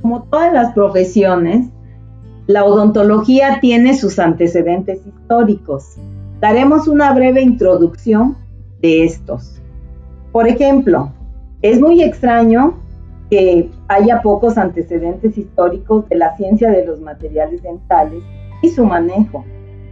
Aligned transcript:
Como 0.00 0.22
todas 0.24 0.52
las 0.52 0.72
profesiones, 0.72 1.68
la 2.46 2.64
odontología 2.64 3.58
tiene 3.60 3.96
sus 3.96 4.18
antecedentes 4.18 5.04
históricos. 5.04 5.96
Daremos 6.40 6.86
una 6.86 7.12
breve 7.12 7.42
introducción 7.42 8.36
de 8.80 9.04
estos. 9.04 9.60
Por 10.30 10.46
ejemplo, 10.46 11.10
es 11.62 11.80
muy 11.80 12.02
extraño 12.02 12.74
que 13.30 13.68
haya 13.88 14.22
pocos 14.22 14.56
antecedentes 14.56 15.36
históricos 15.36 16.08
de 16.08 16.16
la 16.16 16.36
ciencia 16.36 16.70
de 16.70 16.86
los 16.86 17.00
materiales 17.00 17.62
dentales 17.62 18.22
y 18.62 18.68
su 18.68 18.84
manejo, 18.84 19.44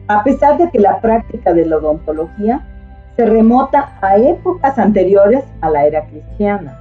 a 0.07 0.23
pesar 0.23 0.59
de 0.59 0.71
que 0.71 0.79
la 0.79 1.01
práctica 1.01 1.53
de 1.53 1.67
la 1.67 1.79
odontología 1.79 2.65
se 3.17 3.27
remota 3.27 3.97
a 4.01 4.17
épocas 4.17 4.79
anteriores 4.79 5.45
a 5.61 5.71
la 5.71 5.87
era 5.87 6.05
cristiana. 6.07 6.79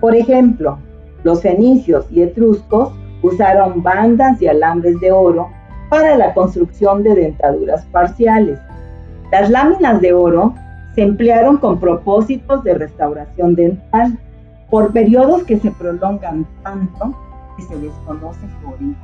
Por 0.00 0.14
ejemplo, 0.14 0.78
los 1.24 1.42
fenicios 1.42 2.06
y 2.10 2.22
etruscos 2.22 2.92
usaron 3.22 3.82
bandas 3.82 4.40
y 4.40 4.48
alambres 4.48 4.98
de 5.00 5.12
oro 5.12 5.48
para 5.88 6.16
la 6.16 6.32
construcción 6.32 7.02
de 7.02 7.14
dentaduras 7.14 7.84
parciales. 7.86 8.58
Las 9.30 9.50
láminas 9.50 10.00
de 10.00 10.12
oro 10.12 10.54
se 10.94 11.02
emplearon 11.02 11.58
con 11.58 11.78
propósitos 11.78 12.64
de 12.64 12.74
restauración 12.74 13.54
dental 13.54 14.18
por 14.70 14.92
periodos 14.92 15.42
que 15.44 15.58
se 15.58 15.70
prolongan 15.70 16.46
tanto 16.62 17.14
que 17.56 17.62
se 17.64 17.76
desconoce 17.76 18.40
su 18.60 18.68
origen. 18.68 18.96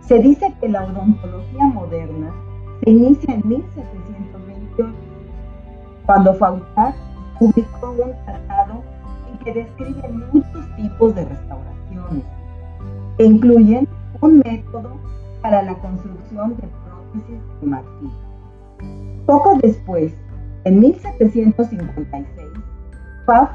Se 0.00 0.18
dice 0.18 0.52
que 0.60 0.68
la 0.68 0.84
odontología 0.84 1.64
moderna 1.66 2.32
se 2.82 2.90
inicia 2.90 3.34
en 3.34 3.48
1728, 3.48 4.19
cuando 6.10 6.34
Fauchard 6.34 6.92
publicó 7.38 7.92
un 7.92 8.12
tratado 8.24 8.82
en 9.30 9.38
que 9.44 9.54
describe 9.54 10.08
muchos 10.32 10.76
tipos 10.76 11.14
de 11.14 11.24
restauraciones, 11.24 12.24
que 13.16 13.24
incluyen 13.26 13.88
un 14.20 14.38
método 14.44 14.96
para 15.40 15.62
la 15.62 15.72
construcción 15.74 16.56
de 16.56 16.68
prótesis 16.84 17.60
de 17.60 17.66
marfil. 17.68 18.10
Poco 19.24 19.56
después, 19.62 20.12
en 20.64 20.80
1756, 20.80 22.26
Pfaff 23.26 23.50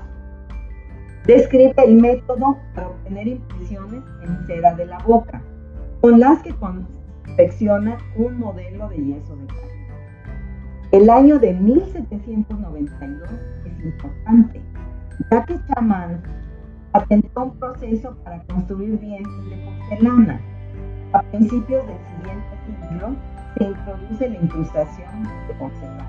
describe 1.25 1.73
el 1.85 1.95
método 1.95 2.55
para 2.73 2.87
obtener 2.87 3.27
impresiones 3.27 4.01
en 4.23 4.47
cera 4.47 4.73
de 4.75 4.85
la 4.85 4.99
boca, 4.99 5.41
con 5.99 6.21
las 6.21 6.41
que 6.41 6.55
confecciona 6.55 7.97
un 8.15 8.39
modelo 8.39 8.87
de 8.87 8.95
yeso 8.95 9.35
de 9.35 9.45
carne. 9.47 9.74
El 10.95 11.09
año 11.09 11.37
de 11.39 11.53
1792 11.53 13.29
es 13.65 13.85
importante, 13.85 14.61
ya 15.29 15.43
que 15.43 15.59
Chamán 15.67 16.21
patentó 16.93 17.43
un 17.43 17.59
proceso 17.59 18.15
para 18.23 18.41
construir 18.43 18.97
dientes 19.01 19.49
de 19.49 19.57
porcelana. 19.57 20.39
A 21.11 21.21
principios 21.23 21.85
del 21.85 21.97
siguiente 22.15 22.89
siglo 22.89 23.13
se 23.57 23.63
introduce 23.65 24.29
la 24.29 24.37
incrustación 24.37 25.23
de 25.49 25.53
porcelana. 25.55 26.07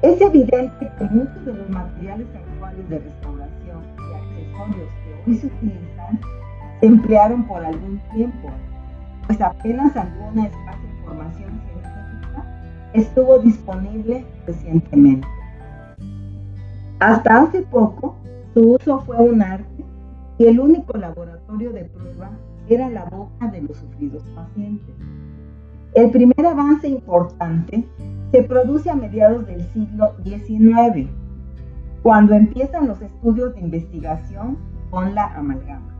Es 0.00 0.18
evidente 0.18 0.90
que 0.98 1.04
muchos 1.04 1.44
de 1.44 1.52
los 1.52 1.68
materiales 1.68 2.26
actuales 2.34 2.88
de 2.88 2.98
restauración 3.00 3.82
y 3.98 4.14
accesorios 4.14 4.92
que 5.04 5.30
hoy 5.30 5.36
se 5.36 5.46
utilizan 5.46 6.20
se 6.80 6.86
emplearon 6.86 7.46
por 7.46 7.62
algún 7.62 8.00
tiempo, 8.14 8.48
pues 9.26 9.38
apenas 9.42 9.94
alguna 9.94 10.48
científica 10.48 10.87
estuvo 12.92 13.38
disponible 13.38 14.24
recientemente. 14.46 15.26
Hasta 17.00 17.42
hace 17.42 17.62
poco, 17.62 18.16
su 18.54 18.72
uso 18.72 19.00
fue 19.00 19.16
un 19.16 19.42
arte 19.42 19.84
y 20.38 20.46
el 20.46 20.58
único 20.58 20.96
laboratorio 20.96 21.72
de 21.72 21.84
prueba 21.84 22.30
era 22.68 22.88
la 22.88 23.04
boca 23.04 23.48
de 23.48 23.62
los 23.62 23.76
sufridos 23.76 24.22
pacientes. 24.34 24.94
El 25.94 26.10
primer 26.10 26.44
avance 26.44 26.88
importante 26.88 27.84
se 28.30 28.42
produce 28.42 28.90
a 28.90 28.94
mediados 28.94 29.46
del 29.46 29.62
siglo 29.72 30.14
XIX, 30.22 31.08
cuando 32.02 32.34
empiezan 32.34 32.88
los 32.88 33.00
estudios 33.00 33.54
de 33.54 33.60
investigación 33.62 34.58
con 34.90 35.14
la 35.14 35.34
amalgama. 35.34 35.94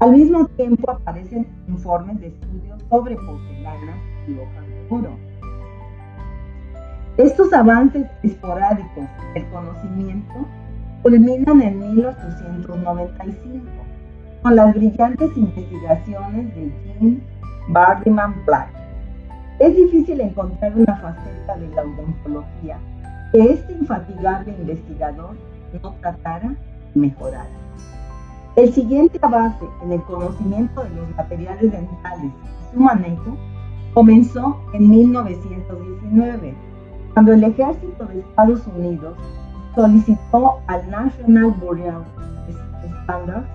Al 0.00 0.12
mismo 0.12 0.46
tiempo 0.46 0.90
aparecen 0.90 1.46
informes 1.68 2.20
de 2.20 2.28
estudios 2.28 2.82
sobre 2.88 3.16
porcelanas 3.16 3.96
y 4.28 4.34
hojas 4.34 4.66
de 4.68 4.86
oro. 4.90 5.27
Estos 7.18 7.52
avances 7.52 8.06
esporádicos 8.22 9.04
del 9.34 9.44
conocimiento 9.48 10.46
culminan 11.02 11.60
en 11.62 11.80
1895 11.96 13.66
con 14.40 14.54
las 14.54 14.72
brillantes 14.72 15.36
investigaciones 15.36 16.54
de 16.54 16.72
Jim 17.00 17.20
Bardiman 17.70 18.36
Black 18.46 18.68
es 19.58 19.74
difícil 19.74 20.20
encontrar 20.20 20.72
una 20.76 20.94
faceta 20.94 21.56
de 21.56 21.68
la 21.74 21.82
odontología 21.82 22.78
que 23.32 23.52
este 23.52 23.72
infatigable 23.72 24.54
investigador 24.56 25.34
no 25.82 25.92
tratara 25.94 26.54
y. 26.94 27.48
El 28.54 28.72
siguiente 28.72 29.18
avance 29.22 29.64
en 29.82 29.90
el 29.90 30.02
conocimiento 30.02 30.84
de 30.84 30.90
los 30.90 31.16
materiales 31.16 31.72
dentales 31.72 32.30
y 32.30 32.72
su 32.72 32.80
manejo 32.80 33.36
comenzó 33.92 34.56
en 34.72 34.88
1919, 34.88 36.67
cuando 37.18 37.32
el 37.32 37.42
ejército 37.42 38.04
de 38.04 38.20
Estados 38.20 38.64
Unidos 38.68 39.16
solicitó 39.74 40.60
al 40.68 40.88
National 40.88 41.50
Bureau 41.60 42.04
Standards 43.02 43.48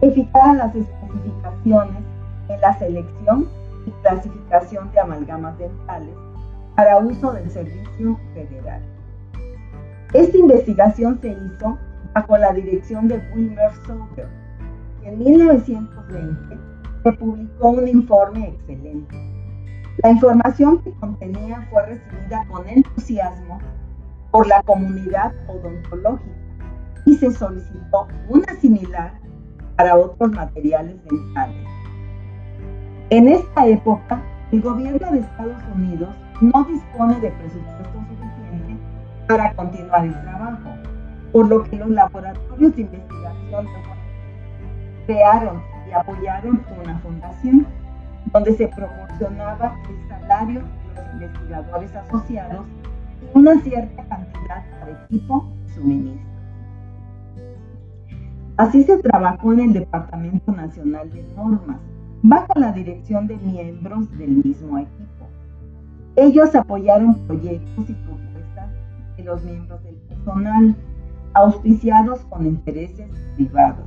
que 0.00 0.12
fijara 0.12 0.54
las 0.54 0.76
especificaciones 0.76 2.04
en 2.48 2.60
la 2.60 2.78
selección 2.78 3.48
y 3.84 3.90
clasificación 4.02 4.92
de 4.92 5.00
amalgamas 5.00 5.58
dentales 5.58 6.14
para 6.76 6.98
uso 6.98 7.32
del 7.32 7.50
Servicio 7.50 8.16
Federal. 8.32 8.80
Esta 10.12 10.36
investigación 10.36 11.18
se 11.20 11.30
hizo 11.30 11.78
bajo 12.14 12.38
la 12.38 12.52
dirección 12.52 13.08
de 13.08 13.20
Wilmer 13.34 13.72
Sauger 13.88 14.28
y 15.02 15.08
en 15.08 15.18
1920 15.18 16.58
se 17.02 17.12
publicó 17.14 17.70
un 17.70 17.88
informe 17.88 18.50
excelente. 18.50 19.39
La 20.02 20.12
información 20.12 20.82
que 20.82 20.92
contenía 20.92 21.66
fue 21.70 21.84
recibida 21.84 22.46
con 22.48 22.66
entusiasmo 22.66 23.58
por 24.30 24.46
la 24.46 24.62
comunidad 24.62 25.34
odontológica 25.46 26.30
y 27.04 27.16
se 27.16 27.30
solicitó 27.30 28.08
una 28.30 28.54
similar 28.60 29.12
para 29.76 29.96
otros 29.96 30.30
materiales 30.32 30.96
dentales. 31.04 31.66
En 33.10 33.28
esta 33.28 33.66
época, 33.66 34.22
el 34.52 34.62
gobierno 34.62 35.10
de 35.10 35.18
Estados 35.18 35.62
Unidos 35.74 36.08
no 36.40 36.64
dispone 36.64 37.20
de 37.20 37.30
presupuesto 37.32 37.98
suficiente 38.08 38.76
para 39.28 39.52
continuar 39.52 40.06
el 40.06 40.18
trabajo, 40.22 40.70
por 41.30 41.46
lo 41.46 41.62
que 41.64 41.76
los 41.76 41.90
laboratorios 41.90 42.74
de 42.74 42.82
investigación 42.82 43.66
crearon 45.04 45.62
y 45.86 45.92
apoyaron 45.92 46.64
una 46.82 46.98
fundación 47.00 47.66
donde 48.32 48.54
se 48.54 48.68
proporcionaba 48.68 49.76
el 49.88 50.08
salario 50.08 50.60
de 50.60 51.02
los 51.02 51.14
investigadores 51.14 51.94
asociados 51.96 52.66
y 53.22 53.38
una 53.38 53.60
cierta 53.60 54.04
cantidad 54.04 54.64
de 54.86 54.92
equipo 55.04 55.48
y 55.66 55.70
suministros. 55.70 56.30
Así 58.56 58.82
se 58.84 58.98
trabajó 58.98 59.52
en 59.52 59.60
el 59.60 59.72
Departamento 59.72 60.52
Nacional 60.52 61.10
de 61.10 61.22
Normas, 61.34 61.80
bajo 62.22 62.52
la 62.56 62.72
dirección 62.72 63.26
de 63.26 63.36
miembros 63.38 64.10
del 64.18 64.30
mismo 64.44 64.78
equipo. 64.78 65.26
Ellos 66.16 66.54
apoyaron 66.54 67.14
proyectos 67.26 67.88
y 67.88 67.94
propuestas 67.94 68.68
de 69.16 69.24
los 69.24 69.42
miembros 69.44 69.82
del 69.82 69.94
personal, 69.94 70.76
auspiciados 71.32 72.20
con 72.26 72.46
intereses 72.46 73.08
privados. 73.36 73.86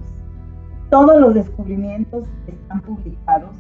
Todos 0.90 1.20
los 1.22 1.34
descubrimientos 1.34 2.28
están 2.48 2.82
publicados 2.82 3.56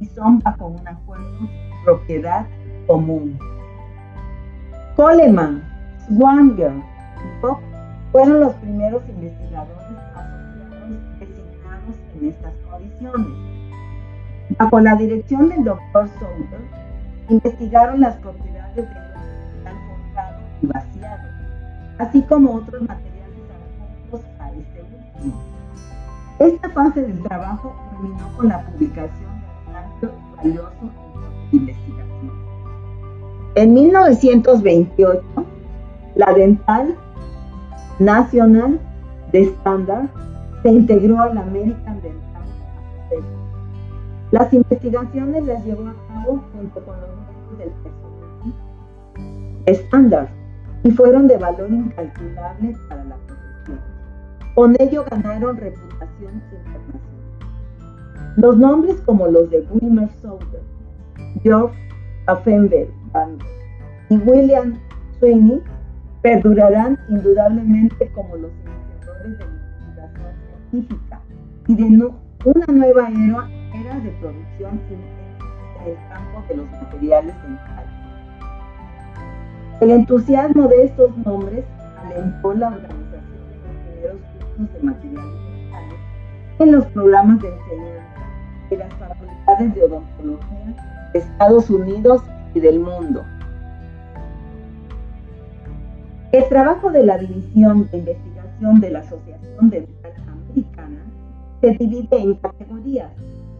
y 0.00 0.06
son 0.06 0.40
bajo 0.40 0.66
un 0.66 0.86
acuerdo 0.86 1.48
propiedad 1.84 2.46
común. 2.86 3.38
Coleman, 4.96 5.62
Swanger 6.08 6.72
y 6.72 7.40
Bock 7.40 7.60
fueron 8.12 8.40
los 8.40 8.54
primeros 8.54 9.02
investigadores 9.08 9.76
asociados 10.14 11.18
designados 11.18 11.96
en 12.14 12.28
estas 12.28 12.54
condiciones. 12.68 13.28
Bajo 14.58 14.80
la 14.80 14.96
dirección 14.96 15.48
del 15.48 15.64
Dr. 15.64 16.08
Souter, 16.18 16.60
investigaron 17.28 18.00
las 18.00 18.16
propiedades 18.16 18.76
del 18.76 18.86
metal 18.86 19.76
forjado 19.88 20.38
y 20.62 20.66
vaciado, 20.66 21.28
así 21.98 22.22
como 22.22 22.54
otros 22.54 22.82
materiales 22.82 23.42
adjuntos 23.50 24.20
a 24.40 24.50
este 24.50 24.82
último. 24.82 25.42
Esta 26.38 26.70
fase 26.70 27.02
del 27.02 27.22
trabajo 27.22 27.74
culminó 27.90 28.36
con 28.36 28.48
la 28.48 28.62
publicación 28.62 29.35
investigación. 31.52 32.32
En 33.54 33.74
1928, 33.74 35.22
la 36.16 36.32
Dental 36.32 36.94
National 37.98 38.78
de 39.32 39.42
Standard 39.42 40.08
se 40.62 40.70
integró 40.70 41.20
al 41.20 41.38
American 41.38 42.00
Dental 42.02 42.42
Association. 42.42 43.24
Las 44.30 44.52
investigaciones 44.52 45.44
las 45.46 45.64
llevó 45.64 45.88
a 45.88 45.94
cabo 46.08 46.44
junto 46.52 46.84
con 46.84 47.00
los 47.00 47.08
miembros 47.08 47.58
del 47.58 47.70
personal 47.82 48.06
Standard 49.66 50.28
y 50.82 50.90
fueron 50.90 51.26
de 51.26 51.38
valor 51.38 51.70
incalculable 51.70 52.76
para 52.88 53.04
la 53.04 53.16
profesión. 53.16 53.80
Con 54.54 54.76
ello 54.78 55.04
ganaron 55.10 55.56
reputación 55.56 56.42
internacional. 56.52 57.05
Los 58.36 58.58
nombres 58.58 59.00
como 59.06 59.26
los 59.28 59.48
de 59.48 59.66
Wilmer 59.70 60.10
Sauter, 60.20 60.60
George 61.42 61.74
Affenberg 62.26 62.88
y 64.10 64.16
William 64.18 64.78
Sweeney 65.18 65.62
perdurarán 66.20 66.98
indudablemente 67.08 68.10
como 68.12 68.36
los 68.36 68.50
iniciadores 68.52 69.38
de 69.38 69.44
la 69.44 70.04
investigación 70.04 70.70
científica 70.70 71.20
y 71.66 71.74
de 71.76 71.84
una 71.84 72.66
nueva 72.66 73.08
era, 73.08 73.48
era 73.74 74.00
de 74.00 74.10
producción 74.20 74.80
en 74.90 75.90
el 75.90 75.96
campo 76.10 76.44
de 76.46 76.56
los 76.56 76.70
materiales 76.72 77.34
dentales. 77.42 77.90
El 79.80 79.90
entusiasmo 79.92 80.68
de 80.68 80.84
estos 80.84 81.16
nombres 81.18 81.64
alentó 82.04 82.52
la 82.52 82.68
organización 82.68 83.22
de 83.48 84.08
los 84.08 84.18
primeros 84.18 84.20
cursos 84.58 84.74
de 84.74 84.82
materiales 84.82 85.40
dentales 85.54 86.00
en 86.58 86.72
los 86.72 86.86
programas 86.86 87.40
de 87.40 87.48
enseñanza 87.48 88.15
de 88.70 88.76
las 88.76 88.92
facultades 88.94 89.74
de 89.74 89.82
odontología 89.84 91.10
de 91.12 91.18
Estados 91.18 91.70
Unidos 91.70 92.22
y 92.54 92.60
del 92.60 92.80
mundo. 92.80 93.22
El 96.32 96.48
trabajo 96.48 96.90
de 96.90 97.04
la 97.04 97.18
División 97.18 97.88
de 97.90 97.98
Investigación 97.98 98.80
de 98.80 98.90
la 98.90 98.98
Asociación 98.98 99.70
Dental 99.70 100.12
Americana 100.28 101.02
se 101.60 101.70
divide 101.70 102.20
en 102.20 102.34
categorías 102.34 103.10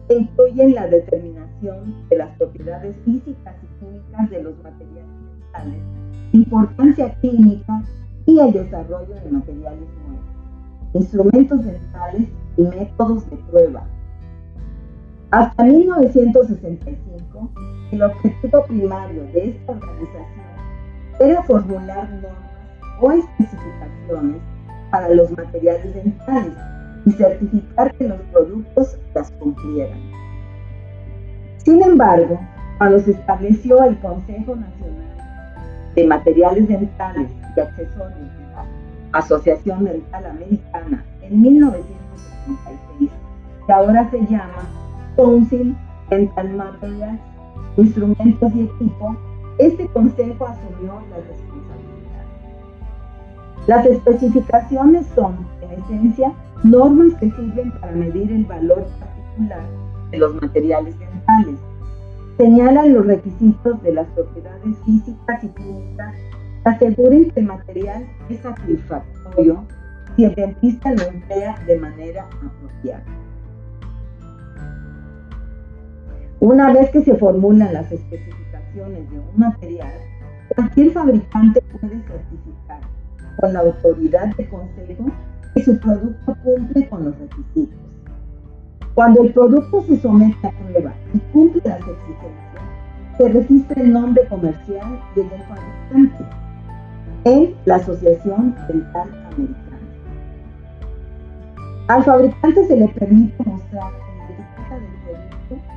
que 0.07 0.15
incluyen 0.15 0.75
la 0.75 0.87
determinación 0.87 2.07
de 2.09 2.17
las 2.17 2.37
propiedades 2.37 2.95
físicas 3.03 3.55
y 3.63 3.85
químicas 3.85 4.29
de 4.29 4.43
los 4.43 4.57
materiales 4.63 5.05
dentales, 5.41 5.81
importancia 6.33 7.13
clínica 7.19 7.83
y 8.25 8.39
el 8.39 8.51
desarrollo 8.51 9.15
de 9.15 9.31
materiales 9.31 9.87
nuevos, 10.05 10.25
instrumentos 10.93 11.65
dentales 11.65 12.27
y 12.57 12.61
métodos 12.61 13.29
de 13.29 13.37
prueba. 13.49 13.87
Hasta 15.31 15.61
1965, 15.61 17.49
el 17.91 18.01
objetivo 18.01 18.65
primario 18.65 19.23
de 19.33 19.49
esta 19.49 19.73
organización 19.73 20.47
era 21.19 21.43
formular 21.43 22.09
normas 22.09 23.01
o 23.01 23.11
especificaciones 23.11 24.41
para 24.89 25.09
los 25.09 25.29
materiales 25.31 25.93
dentales 25.93 26.53
y 27.05 27.11
certificar 27.11 27.93
que 27.95 28.07
los 28.07 28.21
productos 28.31 28.97
las 29.13 29.29
cumplieran. 29.31 29.99
Sin 31.57 31.83
embargo, 31.83 32.39
cuando 32.77 32.99
se 32.99 33.11
estableció 33.11 33.83
el 33.83 33.99
Consejo 33.99 34.55
Nacional 34.55 35.91
de 35.93 36.07
Materiales 36.07 36.69
Dentales 36.69 37.29
y 37.53 37.59
Accesorios 37.59 38.13
de 38.13 38.47
la 38.53 38.65
Asociación 39.11 39.83
Dental 39.83 40.25
Americana 40.25 41.03
en 41.21 41.41
1976, 41.41 43.11
que 43.65 43.73
ahora 43.73 44.09
se 44.09 44.19
llama 44.27 44.86
Council 45.17 45.75
Dental 46.09 46.49
Materials, 46.55 47.19
Instrumentos 47.75 48.55
y 48.55 48.61
Equipo, 48.61 49.17
este 49.57 49.87
consejo 49.87 50.47
asumió 50.47 50.93
la 51.09 51.17
responsabilidad 51.17 51.97
las 53.67 53.85
especificaciones 53.85 55.05
son, 55.13 55.45
en 55.61 55.83
esencia, 55.83 56.31
normas 56.63 57.13
que 57.19 57.29
sirven 57.31 57.69
para 57.81 57.91
medir 57.91 58.31
el 58.31 58.45
valor 58.45 58.87
particular 58.97 59.67
de 60.09 60.17
los 60.19 60.41
materiales 60.41 60.97
dentales. 60.97 61.59
Señalan 62.37 62.93
los 62.93 63.05
requisitos 63.05 63.83
de 63.83 63.93
las 63.93 64.07
propiedades 64.11 64.77
físicas 64.85 65.43
y 65.43 65.49
químicas 65.49 66.15
aseguren 66.63 67.29
que 67.31 67.41
el 67.41 67.47
material 67.47 68.07
es 68.29 68.39
satisfactorio 68.39 69.65
si 70.15 70.23
el 70.23 70.35
dentista 70.35 70.93
lo 70.93 71.03
emplea 71.03 71.61
de 71.67 71.77
manera 71.77 72.25
apropiada. 72.25 73.03
Una 76.47 76.71
vez 76.71 76.89
que 76.91 77.03
se 77.03 77.13
formulan 77.15 77.73
las 77.73 77.91
especificaciones 77.91 79.11
de 79.11 79.19
un 79.19 79.25
material, 79.35 79.91
cualquier 80.55 80.91
fabricante 80.91 81.61
puede 81.61 82.01
certificar 82.03 82.79
con 83.37 83.51
la 83.51 83.59
autoridad 83.59 84.33
de 84.37 84.47
consejo 84.47 85.11
que 85.53 85.63
su 85.65 85.77
producto 85.77 86.37
cumple 86.45 86.87
con 86.87 87.03
los 87.03 87.19
requisitos. 87.19 87.77
Cuando 88.93 89.23
el 89.23 89.33
producto 89.33 89.81
se 89.81 89.99
somete 89.99 90.47
a 90.47 90.51
prueba 90.51 90.93
y 91.13 91.19
cumple 91.33 91.61
las 91.65 91.79
exigencias, 91.79 92.63
se 93.17 93.27
registra 93.27 93.81
el 93.81 93.91
nombre 93.91 94.25
comercial 94.29 95.01
y 95.17 95.19
el 95.19 95.29
del 95.29 95.41
fabricante 95.41 96.23
en 97.25 97.55
la 97.65 97.75
Asociación 97.75 98.55
Dental 98.69 99.09
Americana. 99.33 99.79
Al 101.89 102.03
fabricante 102.05 102.67
se 102.67 102.77
le 102.77 102.87
permite 102.87 103.43
mostrar 103.43 103.91
en 103.91 104.17
la 104.17 104.23
etiqueta 104.23 104.75
del 104.75 104.96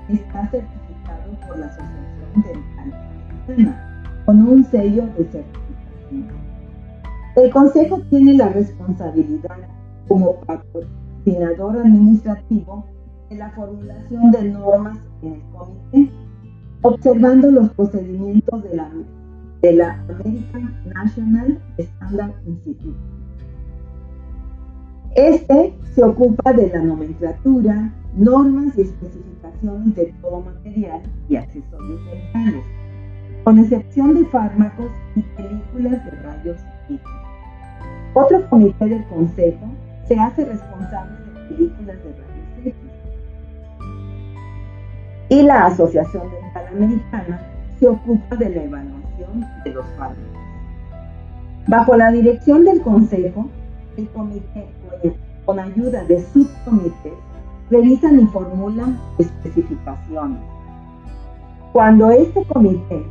está 0.08 0.49
certificado 0.50 1.32
por 1.46 1.58
la 1.58 1.67
Asociación 1.67 2.43
Dental 2.44 2.94
Americana 3.46 4.22
con 4.26 4.49
un 4.49 4.64
sello 4.64 5.06
de 5.19 5.25
certificación. 5.25 6.40
El 7.37 7.50
Consejo 7.50 8.00
tiene 8.11 8.34
la 8.34 8.49
responsabilidad 8.49 9.56
como 10.08 10.34
patrocinador 10.40 11.78
administrativo 11.78 12.84
de 13.28 13.37
la 13.37 13.50
formulación 13.50 14.32
de 14.32 14.44
normas 14.50 14.99
en 15.22 15.34
el 15.34 15.43
comité, 15.52 16.12
observando 16.82 17.50
los 17.50 17.70
procedimientos 17.70 18.62
de 18.64 18.76
la, 18.76 18.90
de 19.62 19.72
la 19.72 20.05
American 20.08 20.75
National 20.93 21.58
Standard 21.78 22.34
Institute. 22.46 23.19
Este 25.17 25.75
se 25.93 26.05
ocupa 26.05 26.53
de 26.53 26.69
la 26.69 26.83
nomenclatura, 26.83 27.93
normas 28.17 28.79
y 28.79 28.83
especificaciones 28.83 29.97
de 29.97 30.15
todo 30.23 30.41
material 30.41 31.03
y 31.29 31.35
accesorios 31.35 32.01
dentales, 32.07 32.65
con 33.43 33.59
excepción 33.59 34.15
de 34.15 34.25
fármacos 34.27 34.87
y 35.17 35.23
películas 35.23 36.05
de 36.05 36.11
rayos 36.12 36.59
X. 36.89 37.01
Otro 38.15 38.49
comité 38.49 38.87
del 38.87 39.05
Consejo 39.07 39.67
se 40.06 40.17
hace 40.17 40.44
responsable 40.44 41.17
de 41.19 41.49
películas 41.49 41.96
de 41.96 42.13
rayos 42.13 42.67
X. 42.67 42.75
Y 45.29 45.43
la 45.43 45.67
Asociación 45.67 46.31
Dental 46.31 46.67
Americana 46.69 47.41
se 47.81 47.89
ocupa 47.89 48.37
de 48.37 48.49
la 48.49 48.63
evaluación 48.63 49.44
de 49.65 49.70
los 49.73 49.87
fármacos. 49.96 50.25
Bajo 51.67 51.96
la 51.96 52.13
dirección 52.13 52.65
del 52.65 52.81
Consejo, 52.81 53.49
el 53.96 54.08
comité, 54.11 54.67
con 55.44 55.59
ayuda 55.59 56.05
de 56.05 56.23
subcomités, 56.27 57.13
revisan 57.70 58.20
y 58.20 58.27
formulan 58.27 58.99
especificaciones. 59.19 60.41
Cuando 61.73 62.11
este 62.11 62.44
comité 62.44 63.05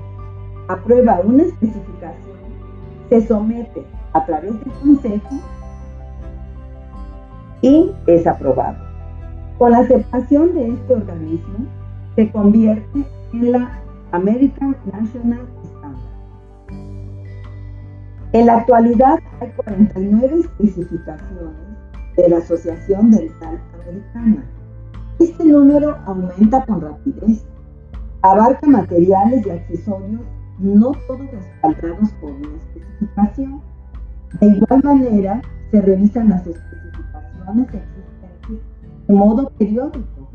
aprueba 0.67 1.21
una 1.23 1.43
especificación, 1.43 2.37
se 3.09 3.27
somete 3.27 3.83
a 4.13 4.25
través 4.25 4.53
del 4.53 4.73
Consejo 4.81 5.35
y 7.61 7.91
es 8.07 8.27
aprobado. 8.27 8.77
Con 9.57 9.71
la 9.71 9.79
aceptación 9.79 10.53
de 10.53 10.69
este 10.69 10.93
organismo, 10.93 11.65
se 12.15 12.31
convierte 12.31 13.05
en 13.33 13.51
la 13.51 13.79
American 14.11 14.75
National 14.85 15.47
Standard. 15.63 15.99
En 18.31 18.45
la 18.45 18.57
actualidad 18.57 19.19
hay 19.41 19.49
49 19.57 20.39
especificaciones 20.39 21.68
de 22.21 22.29
la 22.29 22.37
Asociación 22.37 23.11
Dental 23.11 23.59
Americana. 23.81 24.43
Este 25.19 25.45
número 25.45 25.97
aumenta 26.05 26.65
con 26.65 26.81
rapidez. 26.81 27.45
Abarca 28.21 28.67
materiales 28.67 29.45
y 29.45 29.49
accesorios 29.49 30.21
no 30.59 30.91
todos 31.07 31.31
respaldados 31.31 32.11
por 32.19 32.31
una 32.31 32.57
especificación, 32.57 33.61
de 34.41 34.47
igual 34.47 34.81
manera, 34.83 35.41
se 35.71 35.81
revisan 35.81 36.29
las 36.29 36.45
especificaciones 36.45 37.65
existentes 37.73 38.65
de 39.07 39.13
modo 39.13 39.49
periódico, 39.57 40.29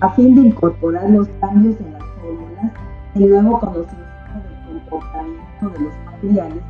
a 0.00 0.10
fin 0.10 0.34
de 0.34 0.48
incorporar 0.48 1.10
los 1.10 1.28
cambios 1.40 1.76
en 1.80 1.92
las 1.92 2.02
fórmulas 2.20 2.72
y 3.14 3.24
nuevo 3.24 3.58
conocimiento 3.58 4.04
del 4.68 4.80
comportamiento 4.88 5.70
de 5.70 5.80
los 5.80 5.94
materiales 6.06 6.62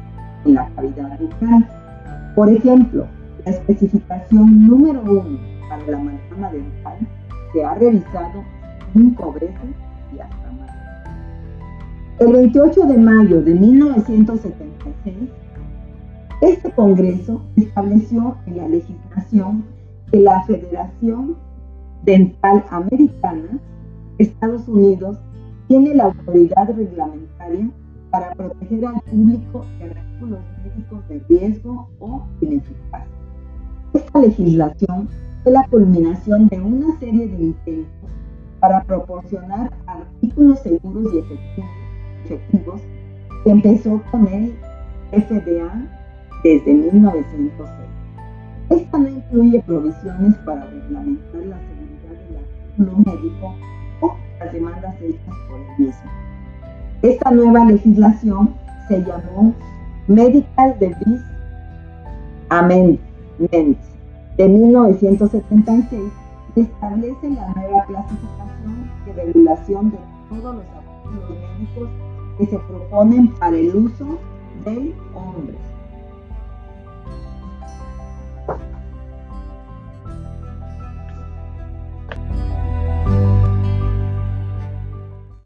en 0.44 0.54
la 0.54 0.68
cavidad 0.74 1.18
bucal. 1.20 1.68
Por 2.34 2.48
ejemplo, 2.48 3.06
la 3.46 3.52
especificación 3.52 4.66
número 4.66 5.00
uno 5.02 5.38
para 5.68 5.86
la 5.86 5.98
amalgama 5.98 6.50
dental 6.50 6.98
se 7.52 7.64
ha 7.64 7.74
revisado 7.74 8.42
cinco 8.92 9.32
veces 9.34 9.70
y 10.12 10.18
hasta 10.18 10.52
más. 10.52 10.70
El 12.18 12.32
28 12.32 12.86
de 12.86 12.98
mayo 12.98 13.42
de 13.42 13.54
1976, 13.54 15.14
Este 16.40 16.70
Congreso 16.72 17.40
estableció 17.54 18.36
en 18.46 18.56
la 18.56 18.68
legislación 18.68 19.64
que 20.10 20.20
la 20.20 20.42
Federación 20.42 21.36
Dental 22.04 22.64
Americana, 22.70 23.60
Estados 24.18 24.66
Unidos, 24.66 25.18
tiene 25.68 25.94
la 25.94 26.04
autoridad 26.04 26.68
reglamentaria 26.76 27.70
para 28.10 28.32
proteger 28.34 28.86
al 28.86 29.00
público 29.02 29.64
de 29.78 29.84
artículos 29.84 30.40
médicos 30.64 31.08
de 31.08 31.22
riesgo 31.28 31.88
o 32.00 32.26
ineficaces. 32.40 33.25
Esta 33.96 34.18
legislación 34.18 35.08
fue 35.42 35.52
la 35.52 35.66
culminación 35.68 36.48
de 36.48 36.60
una 36.60 36.98
serie 37.00 37.28
de 37.28 37.44
intentos 37.44 38.10
para 38.60 38.84
proporcionar 38.84 39.72
artículos 39.86 40.58
seguros 40.58 41.14
y 41.14 41.18
efectivos 42.26 42.82
que 43.42 43.50
empezó 43.50 44.02
con 44.10 44.28
el 44.28 44.52
FDA 45.12 45.72
desde 46.44 46.74
1906. 46.74 47.70
Esta 48.68 48.98
no 48.98 49.08
incluye 49.08 49.62
provisiones 49.62 50.34
para 50.44 50.66
reglamentar 50.66 51.46
la 51.46 51.56
seguridad 51.56 52.22
del 52.28 52.36
artículo 52.36 52.98
médico 52.98 53.54
o 54.02 54.14
las 54.40 54.52
demandas 54.52 54.94
hechas 55.00 55.34
por 55.48 55.58
el 55.58 55.86
mismo. 55.86 56.10
Esta 57.00 57.30
nueva 57.30 57.64
legislación 57.64 58.50
se 58.88 58.98
llamó 58.98 59.54
Medical 60.06 60.78
Device 60.78 61.24
Amendment 62.50 63.05
de 63.38 64.48
1976 64.48 66.02
y 66.54 66.60
establece 66.60 67.30
la 67.30 67.48
nueva 67.54 67.84
clasificación 67.84 68.90
y 69.06 69.12
regulación 69.12 69.90
de 69.90 69.98
todos 70.28 70.56
los 70.56 70.64
artículos 70.64 71.38
médicos 71.58 71.88
que 72.38 72.46
se 72.46 72.58
proponen 72.58 73.28
para 73.34 73.56
el 73.56 73.76
uso 73.76 74.18
del 74.64 74.94
hombre. 75.14 75.54